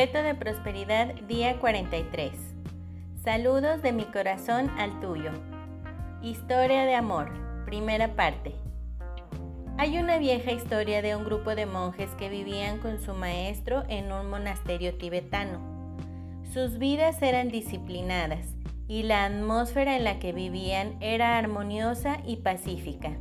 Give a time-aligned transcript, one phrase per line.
[0.00, 2.32] Reto de Prosperidad, día 43.
[3.22, 5.30] Saludos de mi corazón al tuyo.
[6.22, 7.30] Historia de amor,
[7.66, 8.54] primera parte.
[9.76, 14.10] Hay una vieja historia de un grupo de monjes que vivían con su maestro en
[14.10, 15.60] un monasterio tibetano.
[16.50, 18.46] Sus vidas eran disciplinadas
[18.88, 23.18] y la atmósfera en la que vivían era armoniosa y pacífica.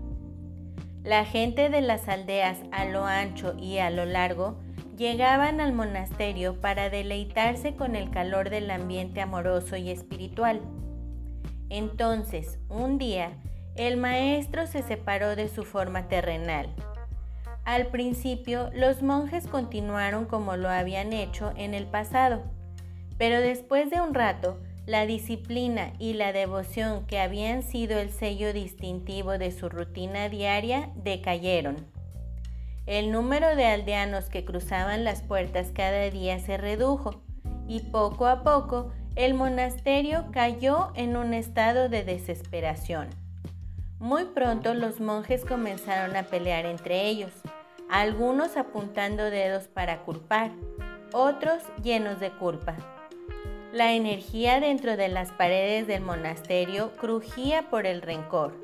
[1.03, 4.57] La gente de las aldeas a lo ancho y a lo largo
[4.99, 10.59] llegaban al monasterio para deleitarse con el calor del ambiente amoroso y espiritual.
[11.69, 13.31] Entonces, un día,
[13.75, 16.67] el maestro se separó de su forma terrenal.
[17.63, 22.43] Al principio, los monjes continuaron como lo habían hecho en el pasado,
[23.17, 28.51] pero después de un rato, la disciplina y la devoción que habían sido el sello
[28.51, 31.98] distintivo de su rutina diaria decayeron.
[32.89, 37.21] El número de aldeanos que cruzaban las puertas cada día se redujo
[37.67, 43.09] y poco a poco el monasterio cayó en un estado de desesperación.
[43.99, 47.31] Muy pronto los monjes comenzaron a pelear entre ellos,
[47.91, 50.49] algunos apuntando dedos para culpar,
[51.13, 52.75] otros llenos de culpa.
[53.71, 58.55] La energía dentro de las paredes del monasterio crujía por el rencor.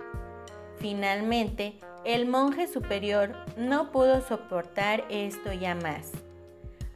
[0.80, 6.11] Finalmente, el monje superior no pudo soportar esto ya más.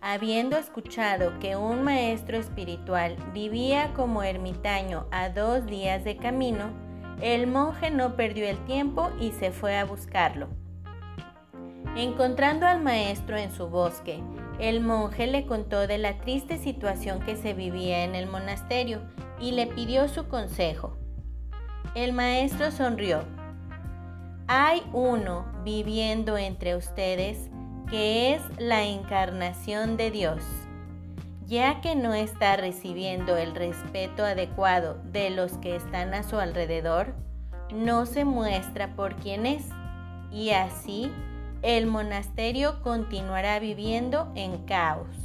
[0.01, 6.69] Habiendo escuchado que un maestro espiritual vivía como ermitaño a dos días de camino,
[7.21, 10.47] el monje no perdió el tiempo y se fue a buscarlo.
[11.95, 14.21] Encontrando al maestro en su bosque,
[14.59, 19.01] el monje le contó de la triste situación que se vivía en el monasterio
[19.39, 20.97] y le pidió su consejo.
[21.95, 23.23] El maestro sonrió
[24.51, 27.51] hay uno viviendo entre ustedes
[27.87, 30.41] que es la encarnación de Dios,
[31.45, 37.13] ya que no está recibiendo el respeto adecuado de los que están a su alrededor,
[37.71, 39.67] no se muestra por quién es,
[40.31, 41.11] y así
[41.61, 45.15] el monasterio continuará viviendo en caos.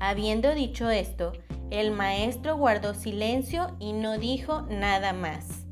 [0.00, 1.32] Habiendo dicho esto,
[1.70, 5.67] el maestro guardó silencio y no dijo nada más.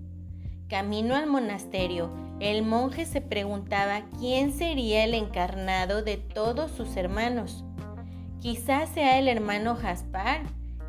[0.68, 2.10] Camino al monasterio,
[2.40, 7.64] el monje se preguntaba quién sería el encarnado de todos sus hermanos.
[8.40, 10.42] Quizás sea el hermano Jaspar,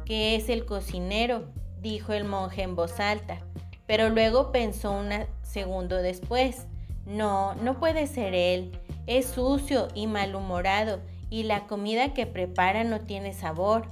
[0.03, 3.37] que es el cocinero, dijo el monje en voz alta,
[3.85, 5.09] pero luego pensó un
[5.43, 6.65] segundo después.
[7.05, 8.71] No, no puede ser él.
[9.05, 13.87] Es sucio y malhumorado y la comida que prepara no tiene sabor.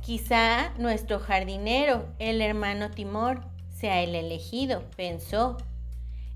[0.00, 3.42] Quizá nuestro jardinero, el hermano Timor,
[3.80, 5.56] sea el elegido, pensó.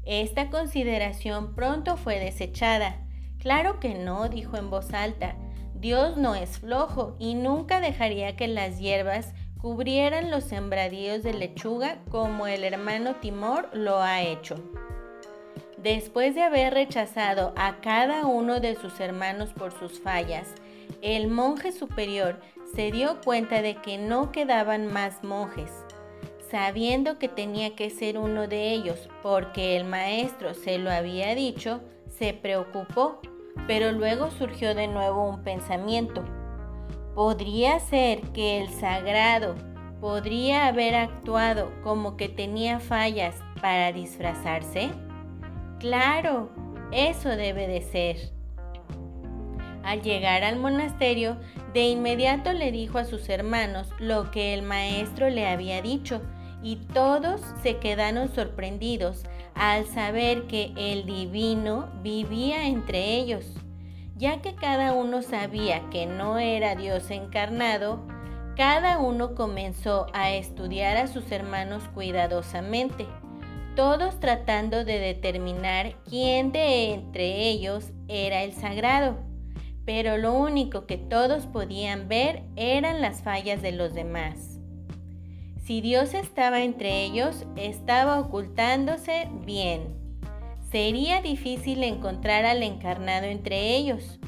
[0.05, 2.97] Esta consideración pronto fue desechada.
[3.39, 5.37] Claro que no, dijo en voz alta.
[5.75, 11.99] Dios no es flojo y nunca dejaría que las hierbas cubrieran los sembradíos de lechuga
[12.11, 14.57] como el hermano Timor lo ha hecho.
[15.77, 20.49] Después de haber rechazado a cada uno de sus hermanos por sus fallas,
[21.03, 22.41] el monje superior
[22.75, 25.84] se dio cuenta de que no quedaban más monjes
[26.51, 31.81] sabiendo que tenía que ser uno de ellos porque el maestro se lo había dicho,
[32.09, 33.21] se preocupó,
[33.67, 36.25] pero luego surgió de nuevo un pensamiento.
[37.15, 39.55] ¿Podría ser que el sagrado
[40.01, 44.91] podría haber actuado como que tenía fallas para disfrazarse?
[45.79, 46.51] Claro,
[46.93, 48.17] eso debe de ser.
[49.83, 51.37] Al llegar al monasterio,
[51.75, 56.23] de inmediato le dijo a sus hermanos lo que el maestro le había dicho
[56.63, 59.25] y todos se quedaron sorprendidos
[59.57, 63.45] al saber que el divino vivía entre ellos,
[64.17, 68.07] ya que cada uno sabía que no era Dios encarnado,
[68.57, 73.09] cada uno comenzó a estudiar a sus hermanos cuidadosamente,
[73.75, 79.34] todos tratando de determinar quién de entre ellos era el sagrado.
[79.85, 84.59] Pero lo único que todos podían ver eran las fallas de los demás.
[85.65, 89.95] Si Dios estaba entre ellos, estaba ocultándose bien.
[90.71, 94.19] Sería difícil encontrar al encarnado entre ellos.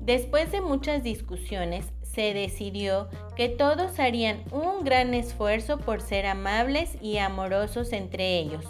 [0.00, 6.96] Después de muchas discusiones, se decidió que todos harían un gran esfuerzo por ser amables
[7.02, 8.64] y amorosos entre ellos,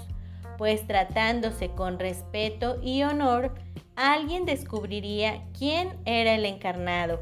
[0.56, 3.55] pues tratándose con respeto y honor,
[3.96, 7.20] alguien descubriría quién era el encarnado.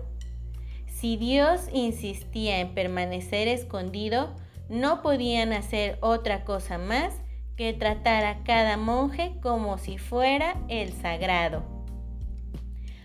[0.87, 4.35] Si Dios insistía en permanecer escondido,
[4.69, 7.15] no podían hacer otra cosa más
[7.57, 11.63] que tratar a cada monje como si fuera el sagrado.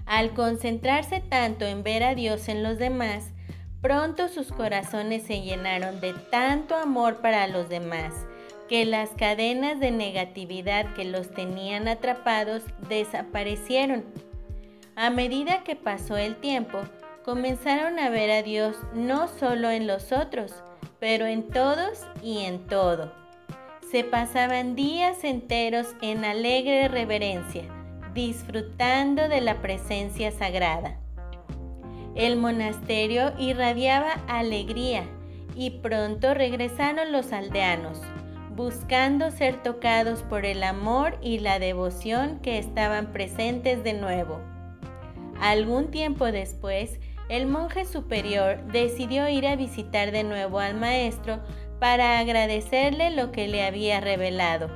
[0.06, 3.32] Al concentrarse tanto en ver a Dios en los demás,
[3.82, 8.14] pronto sus corazones se llenaron de tanto amor para los demás
[8.68, 14.04] que las cadenas de negatividad que los tenían atrapados desaparecieron.
[14.96, 16.80] A medida que pasó el tiempo,
[17.24, 20.54] comenzaron a ver a Dios no solo en los otros,
[21.00, 23.14] pero en todos y en todo.
[23.92, 27.64] Se pasaban días enteros en alegre reverencia,
[28.14, 31.00] disfrutando de la presencia sagrada.
[32.16, 35.04] El monasterio irradiaba alegría
[35.56, 38.02] y pronto regresaron los aldeanos,
[38.58, 44.42] buscando ser tocados por el amor y la devoción que estaban presentes de nuevo.
[45.40, 47.00] Algún tiempo después,
[47.30, 51.40] el monje superior decidió ir a visitar de nuevo al maestro
[51.80, 54.72] para agradecerle lo que le había revelado.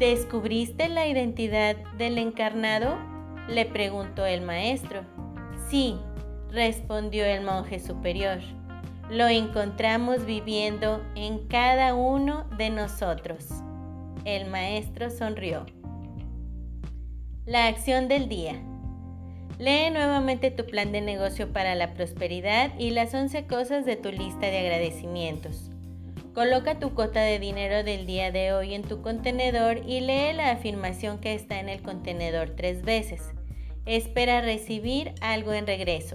[0.00, 2.98] ¿Descubriste la identidad del encarnado?
[3.48, 5.04] le preguntó el maestro.
[5.70, 5.96] Sí,
[6.50, 8.40] respondió el monje superior
[9.10, 13.46] lo encontramos viviendo en cada uno de nosotros.
[14.24, 15.64] El maestro sonrió.
[17.46, 18.60] La acción del día.
[19.58, 24.12] Lee nuevamente tu plan de negocio para la prosperidad y las 11 cosas de tu
[24.12, 25.70] lista de agradecimientos.
[26.34, 30.50] Coloca tu cota de dinero del día de hoy en tu contenedor y lee la
[30.50, 33.32] afirmación que está en el contenedor tres veces.
[33.86, 36.14] Espera recibir algo en regreso.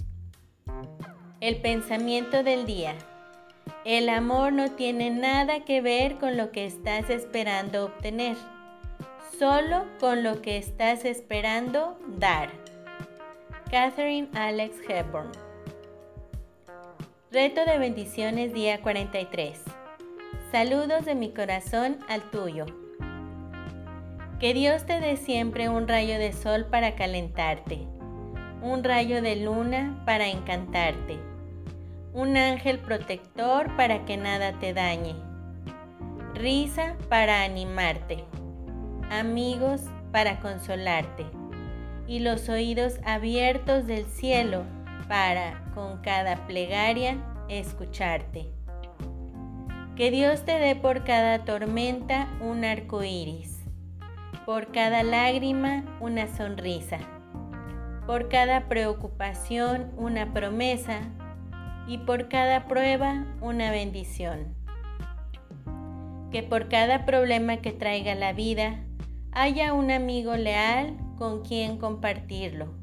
[1.41, 2.93] El pensamiento del día.
[3.83, 8.37] El amor no tiene nada que ver con lo que estás esperando obtener,
[9.39, 12.51] solo con lo que estás esperando dar.
[13.71, 15.31] Catherine Alex Hepburn.
[17.31, 19.63] Reto de bendiciones día 43.
[20.51, 22.67] Saludos de mi corazón al tuyo.
[24.39, 27.79] Que Dios te dé siempre un rayo de sol para calentarte,
[28.61, 31.30] un rayo de luna para encantarte
[32.13, 35.15] un ángel protector para que nada te dañe,
[36.33, 38.25] risa para animarte,
[39.09, 39.81] amigos
[40.11, 41.25] para consolarte.
[42.07, 44.65] Y los oídos abiertos del cielo
[45.07, 47.17] para, con cada plegaria,
[47.47, 48.49] escucharte.
[49.95, 53.63] Que Dios te dé por cada tormenta un arco iris,
[54.45, 56.99] por cada lágrima una sonrisa,
[58.05, 61.01] por cada preocupación una promesa
[61.91, 64.55] y por cada prueba una bendición.
[66.31, 68.79] Que por cada problema que traiga la vida
[69.33, 72.73] haya un amigo leal con quien compartirlo.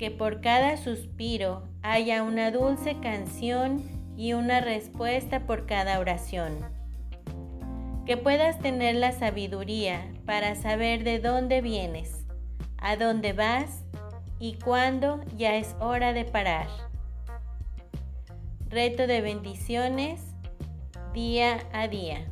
[0.00, 3.84] Que por cada suspiro haya una dulce canción
[4.16, 6.58] y una respuesta por cada oración.
[8.04, 12.26] Que puedas tener la sabiduría para saber de dónde vienes,
[12.78, 13.84] a dónde vas
[14.40, 16.87] y cuándo ya es hora de parar
[18.70, 20.20] Reto de bendiciones
[21.14, 22.30] día a día.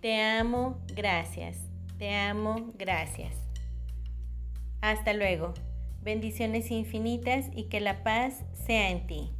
[0.00, 1.56] Te amo, gracias.
[1.98, 3.36] Te amo, gracias.
[4.80, 5.54] Hasta luego.
[6.02, 9.30] Bendiciones infinitas y que la paz sea en ti.